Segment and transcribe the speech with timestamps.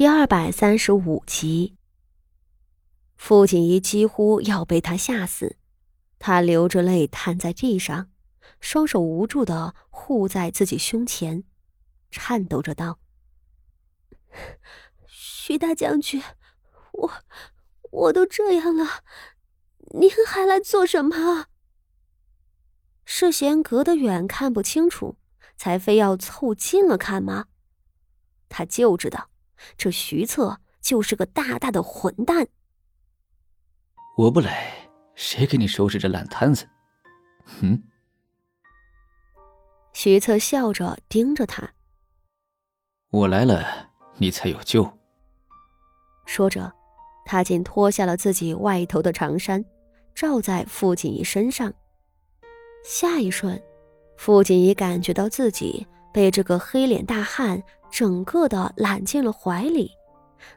[0.00, 1.76] 第二百三十五集。
[3.18, 5.58] 傅锦仪几乎要被他吓死，
[6.18, 8.08] 他流着泪瘫在地上，
[8.60, 11.44] 双手无助的护在自己胸前，
[12.10, 12.98] 颤抖着道
[15.06, 16.22] ：“徐大将军，
[16.92, 17.12] 我
[17.90, 19.02] 我都这样了，
[20.00, 21.48] 您还来做什么？”
[23.04, 25.18] 是嫌隔得远看不清楚，
[25.58, 27.48] 才非要凑近了看吗？
[28.48, 29.29] 他就知道，
[29.76, 32.46] 这徐策就是个大大的混蛋。
[34.16, 36.68] 我不来，谁给你收拾这烂摊子？
[37.62, 37.82] 嗯！
[39.92, 41.72] 徐策笑着盯着他。
[43.10, 44.90] 我来了，你才有救。
[46.26, 46.72] 说着，
[47.24, 49.64] 他竟脱下了自己外头的长衫，
[50.14, 51.72] 罩在傅锦仪身上。
[52.84, 53.60] 下一瞬，
[54.16, 59.90] 傅锦仪感觉到自己被这个黑脸大汉整个的揽进了怀里，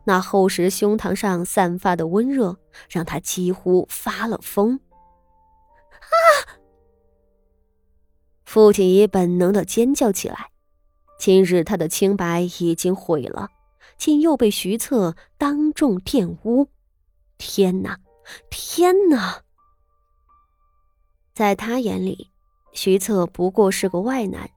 [0.03, 2.57] 那厚实胸膛上散发的温热
[2.89, 4.79] 让他几乎发了疯。
[5.91, 6.59] 啊！
[8.45, 10.51] 父亲也本能的尖叫起来。
[11.19, 13.49] 今日他的清白已经毁了，
[13.97, 16.67] 竟又被徐策当众玷污！
[17.37, 17.97] 天哪，
[18.49, 19.41] 天哪！
[21.33, 22.29] 在他眼里，
[22.73, 24.49] 徐策不过是个外男。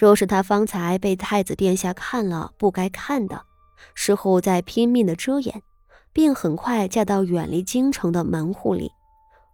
[0.00, 3.44] 若是他方才被太子殿下看了不该看的，
[3.94, 5.62] 事后再拼命的遮掩，
[6.10, 8.92] 并很快嫁到远离京城的门户里，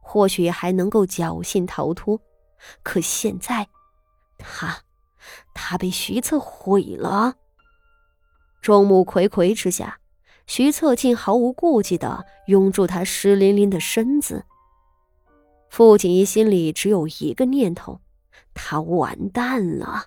[0.00, 2.20] 或许还能够侥幸逃脱。
[2.84, 3.66] 可现在，
[4.38, 4.82] 他，
[5.52, 7.34] 他被徐策毁了。
[8.62, 9.98] 众目睽睽之下，
[10.46, 14.44] 徐策竟毫无顾忌的拥住他湿淋淋的身子。
[15.70, 18.00] 傅锦衣心里只有一个念头：
[18.54, 20.04] 他完蛋了。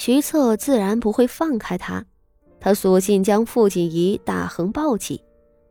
[0.00, 2.02] 徐策自然不会放开他，
[2.58, 5.22] 他索性将傅锦仪打横抱起，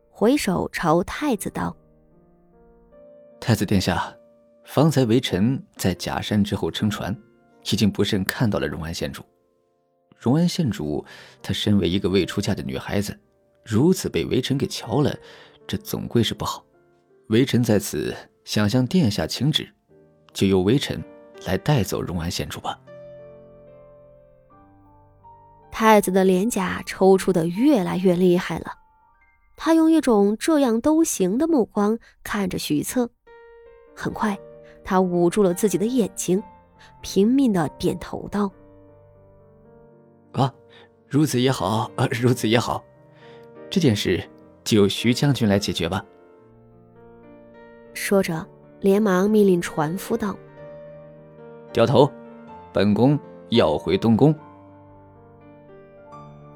[0.08, 1.76] 回首朝太子道
[3.40, 4.14] ：“太子殿下，
[4.64, 7.12] 方才微臣在假山之后撑船，
[7.72, 9.24] 已经不慎看到了荣安县主。
[10.16, 11.04] 荣安县主，
[11.42, 13.18] 她身为一个未出嫁的女孩子，
[13.64, 15.12] 如此被微臣给瞧了，
[15.66, 16.64] 这总归是不好。”
[17.30, 19.68] 微臣在此想向殿下请旨，
[20.32, 21.02] 就由微臣
[21.46, 22.80] 来带走荣安县主吧。
[25.80, 28.74] 太子的脸颊抽搐的越来越厉害了，
[29.56, 33.08] 他用一种这样都行的目光看着徐策。
[33.96, 34.38] 很快，
[34.84, 36.42] 他捂住了自己的眼睛，
[37.00, 38.52] 拼命的点头道
[40.32, 40.52] ：“啊，
[41.08, 42.84] 如此也好，啊，如此也好，
[43.70, 44.22] 这件事
[44.62, 46.04] 就由徐将军来解决吧。”
[47.94, 48.46] 说着，
[48.80, 50.36] 连忙命令船夫道
[51.72, 52.06] ：“掉头，
[52.70, 53.18] 本宫
[53.48, 54.38] 要回东宫。”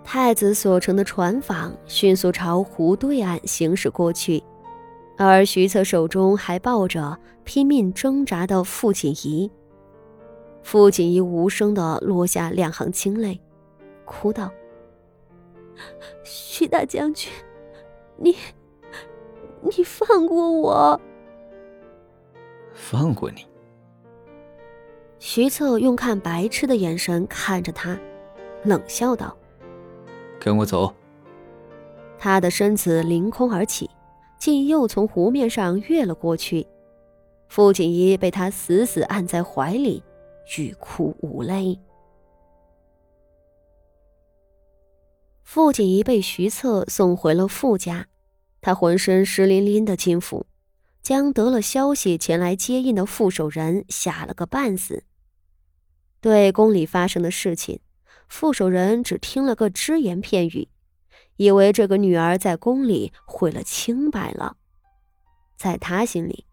[0.05, 4.41] 太子所乘的船舫迅速朝湖对岸行驶过去，
[5.17, 9.51] 而徐策手中还抱着拼命挣扎的傅锦仪。
[10.63, 13.41] 傅锦仪无声的落下两行清泪，
[14.05, 14.51] 哭道
[16.23, 17.31] ：“徐大将军，
[18.17, 18.37] 你，
[19.63, 21.01] 你放过我。”
[22.73, 23.47] 放过你。
[25.19, 27.99] 徐策用看白痴的眼神看着他，
[28.63, 29.37] 冷笑道
[30.45, 30.95] ：“跟我走。”
[32.21, 33.89] 他的身子凌空而起，
[34.39, 36.67] 竟又从湖面上跃了过去。
[37.49, 40.03] 傅锦衣被他死死按在怀里，
[40.59, 41.79] 欲哭无泪。
[45.43, 48.07] 傅锦衣被徐策送回了傅家，
[48.61, 50.47] 他浑身湿淋淋的进府。
[51.03, 55.05] 将得了消息前来接应的副手人吓了个半死。
[56.23, 57.79] 对宫里发生的事情，
[58.29, 60.69] 副手人只听了个只言片语，
[61.37, 64.57] 以为这个女儿在宫里毁了清白了。
[65.57, 66.47] 在他心里，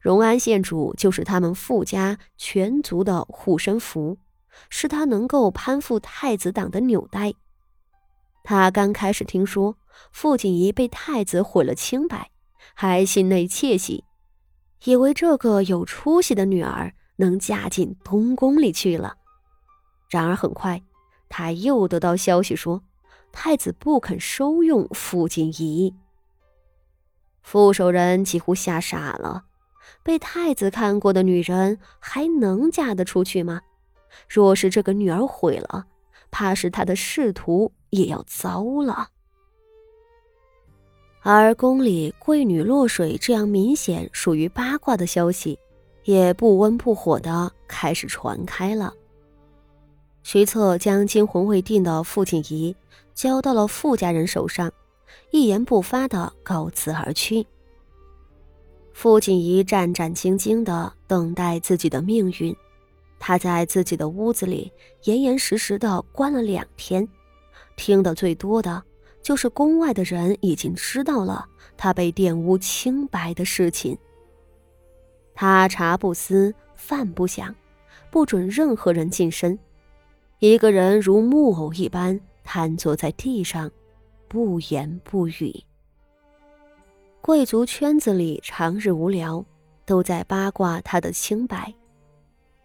[0.00, 4.18] 荣安县主就是他们傅家全族的护身符，
[4.68, 7.34] 是他能够攀附太子党的纽带。
[8.42, 9.76] 他刚开始听说
[10.12, 12.30] 傅锦仪被太子毁了清白。
[12.74, 14.04] 还心内窃喜，
[14.84, 19.16] 以为这个有出息的女儿能嫁进东宫里去了。
[20.10, 20.82] 然而很快，
[21.28, 22.82] 他又得到消息说，
[23.32, 25.94] 太子不肯收用傅锦仪。
[27.42, 29.44] 傅守仁几乎吓傻了，
[30.02, 33.60] 被太子看过的女人还能嫁得出去吗？
[34.28, 35.86] 若是这个女儿毁了，
[36.30, 39.08] 怕是他的仕途也要糟了。
[41.22, 45.58] 而宫里贵女落水这样明显属于八卦的消息，
[46.04, 48.94] 也不温不火的开始传开了。
[50.28, 52.74] 徐策将惊魂未定的傅锦仪
[53.14, 54.72] 交到了傅家人手上，
[55.30, 57.46] 一言不发的告辞而去。
[58.92, 62.52] 傅锦仪战战兢兢的等待自己的命运，
[63.20, 64.72] 他在自己的屋子里
[65.04, 67.06] 严严实实的关了两天，
[67.76, 68.82] 听得最多的
[69.22, 71.46] 就是宫外的人已经知道了
[71.76, 73.96] 他被玷污清白的事情。
[75.36, 77.54] 他茶不思，饭不想，
[78.10, 79.56] 不准任何人近身。
[80.38, 83.70] 一个人如木偶一般瘫坐在地上，
[84.28, 85.64] 不言不语。
[87.22, 89.42] 贵族圈子里长日无聊，
[89.86, 91.72] 都在八卦他的清白。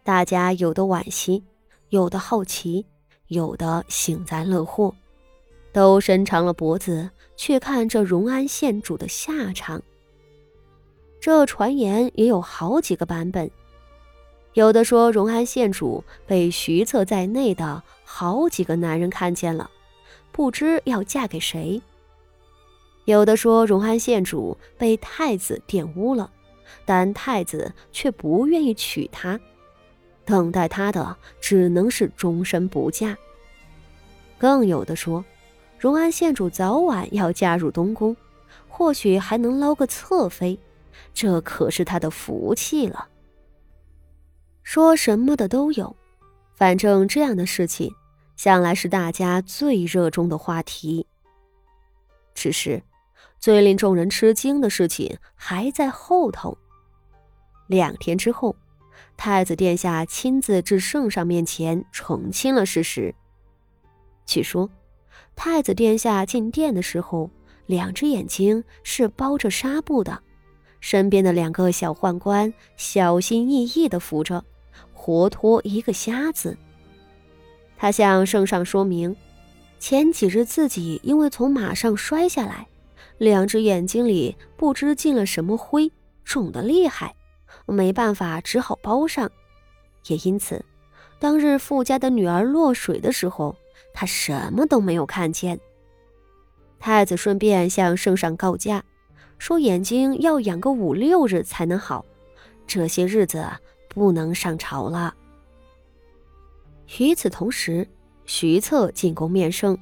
[0.04, 1.42] 大家有的惋惜，
[1.90, 2.86] 有的好奇，
[3.28, 4.94] 有的幸灾乐祸，
[5.72, 9.82] 都伸长了脖子去看这荣安县主的下场。
[11.22, 13.50] 这传言也有好几个版本。
[14.54, 19.70] 有的说，荣安县主被徐策在内的好几个男人看见了，
[20.32, 21.82] 不知要嫁给谁。
[23.06, 26.30] 有的说，荣安县主被太子玷污了，
[26.86, 29.40] 但太子却不愿意娶她，
[30.26, 33.18] 等待她的只能是终身不嫁。
[34.38, 35.24] 更有的说，
[35.80, 38.16] 荣安县主早晚要嫁入东宫，
[38.68, 40.60] 或许还能捞个侧妃，
[41.14, 43.08] 这可是她的福气了。
[44.64, 45.96] 说什么的都有，
[46.56, 47.94] 反正这样的事情，
[48.36, 51.06] 向来是大家最热衷的话题。
[52.34, 52.82] 只是，
[53.40, 56.58] 最令众人吃惊的事情还在后头。
[57.68, 58.56] 两天之后，
[59.18, 63.14] 太子殿下亲自至圣上面前澄清了事实。
[64.26, 64.70] 据说，
[65.36, 67.30] 太子殿下进殿的时候，
[67.66, 70.22] 两只眼睛是包着纱布的，
[70.80, 74.46] 身边的两个小宦官小心翼翼地扶着。
[75.02, 76.56] 活脱一个瞎子。
[77.76, 79.16] 他向圣上说明，
[79.80, 82.68] 前几日自己因为从马上摔下来，
[83.18, 85.92] 两只眼睛里不知进了什么灰，
[86.24, 87.16] 肿得厉害，
[87.66, 89.28] 没办法，只好包上。
[90.06, 90.64] 也因此，
[91.18, 93.56] 当日富家的女儿落水的时候，
[93.96, 95.60] 他什么都没有看见。
[96.80, 98.84] 太子顺便向圣上告假，
[99.40, 102.06] 说眼睛要养个五六日才能好，
[102.68, 103.44] 这些日子。
[103.94, 105.14] 不能上朝了。
[107.00, 107.88] 与此同时，
[108.26, 109.78] 徐策进宫面圣，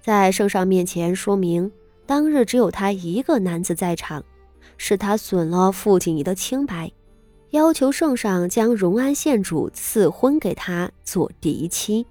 [0.00, 1.70] 在圣上面前说明，
[2.06, 4.24] 当日只有他一个男子在场，
[4.76, 6.90] 是他损了傅锦仪的清白，
[7.50, 12.06] 要求圣上将荣安县主赐婚给他做嫡妻。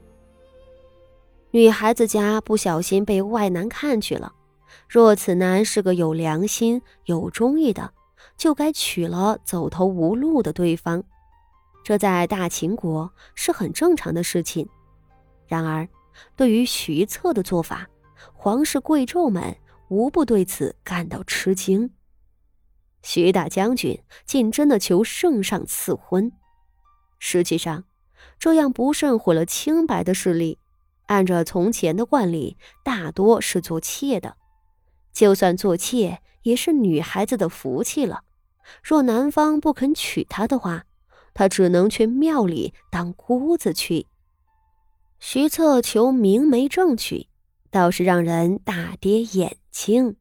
[1.51, 4.33] 女孩子家不小心被外男看去了，
[4.87, 7.91] 若此男是个有良心、有忠义的，
[8.37, 11.03] 就该娶了走投无路的对方。
[11.83, 14.69] 这在大秦国是很正常的事情，
[15.47, 15.87] 然而，
[16.35, 17.87] 对于徐策的做法，
[18.33, 19.57] 皇室贵胄们
[19.89, 21.91] 无不对此感到吃惊。
[23.01, 26.31] 徐大将军竟真的求圣上赐婚，
[27.17, 27.85] 实际上，
[28.37, 30.59] 这样不慎毁了清白的势力。
[31.07, 34.37] 按照从前的惯例，大多是做妾的，
[35.11, 38.21] 就算做妾，也是女孩子的福气了。
[38.83, 40.85] 若男方不肯娶她的话，
[41.33, 44.07] 他只能去庙里当姑子去。
[45.19, 47.27] 徐策求明媒正娶，
[47.69, 50.15] 倒是让人大跌眼镜。